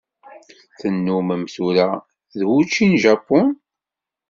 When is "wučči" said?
2.47-2.85